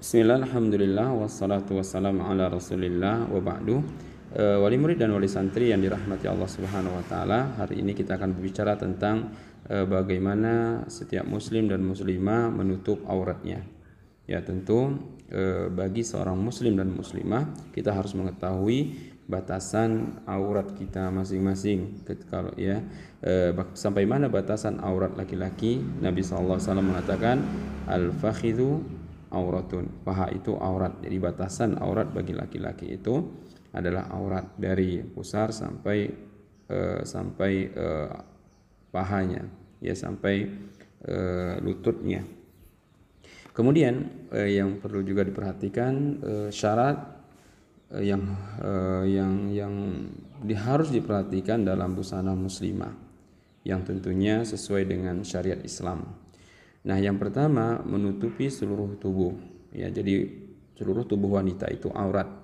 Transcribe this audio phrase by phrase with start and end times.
[0.00, 3.84] Bismillah, Alhamdulillah, wassalatu wassalamu ala rasulillah wa ba'du.
[4.32, 8.16] E, Wali murid dan wali santri yang dirahmati Allah subhanahu wa ta'ala Hari ini kita
[8.16, 9.28] akan berbicara tentang
[9.68, 13.60] e, bagaimana setiap muslim dan muslimah menutup auratnya.
[14.24, 14.96] Ya tentu
[15.28, 18.96] e, bagi seorang muslim dan muslimah kita harus mengetahui
[19.28, 22.08] batasan aurat kita masing-masing.
[22.32, 22.80] Kalau ya
[23.20, 25.76] e, sampai mana batasan aurat laki-laki?
[26.00, 27.44] Nabi SAW mengatakan
[27.84, 28.99] al-fakhidhu
[29.30, 30.02] auratun.
[30.02, 30.98] Paha itu aurat.
[31.02, 33.14] Jadi batasan aurat bagi laki-laki itu
[33.70, 35.98] adalah aurat dari pusar sampai
[36.70, 38.12] uh, sampai uh,
[38.90, 39.46] pahanya,
[39.78, 40.50] ya sampai
[41.06, 42.26] uh, lututnya.
[43.54, 45.92] Kemudian uh, yang perlu juga diperhatikan
[46.22, 46.98] uh, syarat
[47.94, 48.22] uh, yang
[48.58, 49.74] uh, yang yang
[50.42, 52.94] di, harus diperhatikan dalam busana muslimah
[53.62, 56.29] yang tentunya sesuai dengan syariat Islam.
[56.80, 59.36] Nah, yang pertama menutupi seluruh tubuh.
[59.76, 60.24] Ya, jadi
[60.80, 62.40] seluruh tubuh wanita itu aurat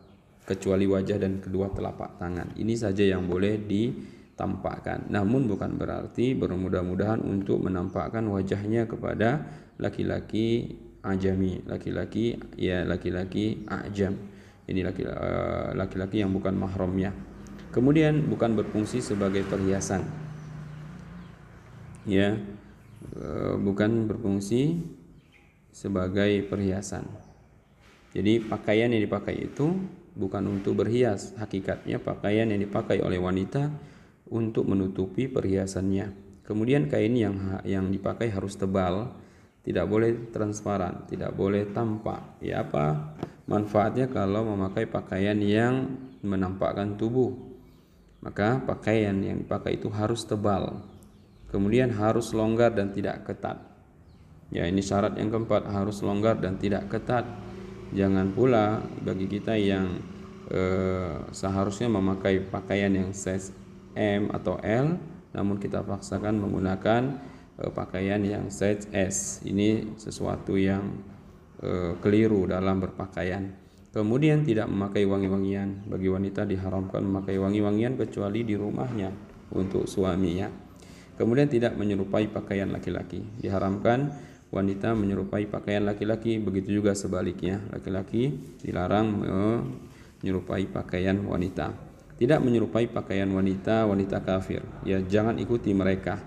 [0.47, 2.55] kecuali wajah dan kedua telapak tangan.
[2.55, 5.09] Ini saja yang boleh ditampakkan.
[5.09, 9.43] Namun bukan berarti bermudah-mudahan untuk menampakkan wajahnya kepada
[9.81, 14.15] laki-laki ajami, laki-laki ya laki-laki ajam.
[14.67, 17.15] Ini eh, laki-laki yang bukan mahramnya.
[17.75, 20.03] Kemudian bukan berfungsi sebagai perhiasan.
[22.07, 22.39] Ya,
[23.61, 24.81] bukan berfungsi
[25.71, 27.05] sebagai perhiasan.
[28.17, 29.77] Jadi pakaian yang dipakai itu
[30.17, 33.69] bukan untuk berhias, hakikatnya pakaian yang dipakai oleh wanita
[34.33, 36.25] untuk menutupi perhiasannya.
[36.47, 39.13] Kemudian kain yang yang dipakai harus tebal,
[39.67, 42.41] tidak boleh transparan, tidak boleh tampak.
[42.41, 47.35] Ya apa manfaatnya kalau memakai pakaian yang menampakkan tubuh?
[48.25, 50.81] Maka pakaian yang dipakai itu harus tebal,
[51.47, 53.63] Kemudian harus longgar dan tidak ketat.
[54.51, 57.27] Ya, ini syarat yang keempat, harus longgar dan tidak ketat.
[57.95, 60.03] Jangan pula bagi kita yang
[60.51, 63.55] eh, seharusnya memakai pakaian yang size
[63.95, 64.99] M atau L,
[65.35, 67.03] namun kita paksakan menggunakan
[67.63, 69.43] eh, pakaian yang size S.
[69.47, 70.83] Ini sesuatu yang
[71.63, 73.67] eh, keliru dalam berpakaian.
[73.97, 75.89] Kemudian tidak memakai wangi-wangian.
[75.89, 79.09] Bagi wanita diharamkan memakai wangi-wangian kecuali di rumahnya
[79.57, 80.66] untuk suaminya.
[81.17, 83.25] Kemudian tidak menyerupai pakaian laki-laki.
[83.41, 84.13] Diharamkan
[84.53, 87.65] wanita menyerupai pakaian laki-laki, begitu juga sebaliknya.
[87.73, 89.25] Laki-laki dilarang
[90.21, 91.73] menyerupai pakaian wanita.
[92.17, 94.61] Tidak menyerupai pakaian wanita wanita kafir.
[94.85, 96.21] Ya, jangan ikuti mereka.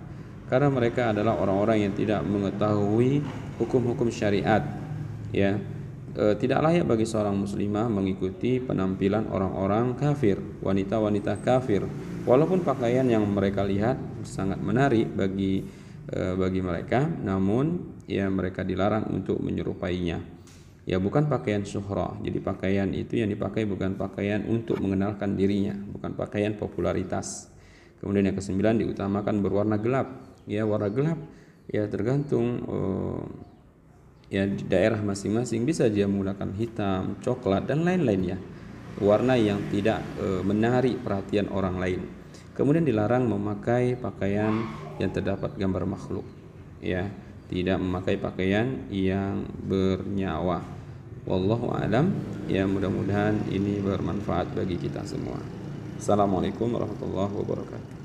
[0.50, 3.22] Karena mereka adalah orang-orang yang tidak mengetahui
[3.62, 4.66] hukum-hukum syariat.
[5.30, 5.62] Ya,
[6.18, 11.86] e, tidak layak bagi seorang muslimah mengikuti penampilan orang-orang kafir, wanita-wanita kafir
[12.28, 13.96] Walaupun pakaian yang mereka lihat
[14.28, 15.64] sangat menarik bagi
[16.10, 20.20] e, bagi mereka, namun ya mereka dilarang untuk menyerupainya.
[20.90, 22.18] Ya bukan pakaian syuhra.
[22.20, 27.54] Jadi pakaian itu yang dipakai bukan pakaian untuk mengenalkan dirinya, bukan pakaian popularitas.
[28.02, 30.08] Kemudian yang kesembilan diutamakan berwarna gelap.
[30.50, 31.20] Ya warna gelap
[31.70, 33.22] ya tergantung oh,
[34.34, 38.42] ya di daerah masing-masing bisa dia menggunakan hitam, coklat dan lain-lainnya
[39.00, 42.02] warna yang tidak e, menarik perhatian orang lain.
[42.56, 44.52] Kemudian dilarang memakai pakaian
[45.00, 46.28] yang terdapat gambar makhluk.
[46.84, 47.08] Ya,
[47.48, 50.60] tidak memakai pakaian yang bernyawa.
[51.24, 52.12] Wallahu alam.
[52.52, 55.40] Ya, mudah-mudahan ini bermanfaat bagi kita semua.
[56.00, 57.99] Assalamualaikum warahmatullahi wabarakatuh.